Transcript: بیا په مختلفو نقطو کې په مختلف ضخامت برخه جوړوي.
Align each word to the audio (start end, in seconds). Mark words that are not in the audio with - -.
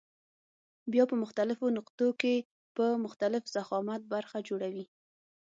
بیا 0.91 1.03
په 1.11 1.15
مختلفو 1.23 1.65
نقطو 1.77 2.07
کې 2.21 2.35
په 2.75 2.85
مختلف 3.05 3.43
ضخامت 3.55 4.01
برخه 4.13 4.37
جوړوي. 4.49 4.85